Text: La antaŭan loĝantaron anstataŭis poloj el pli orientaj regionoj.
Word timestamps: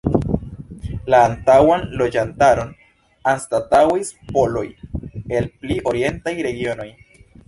La 1.13 1.17
antaŭan 1.25 1.83
loĝantaron 2.01 2.71
anstataŭis 3.31 4.09
poloj 4.31 4.63
el 5.41 5.51
pli 5.61 5.77
orientaj 5.93 6.35
regionoj. 6.49 6.89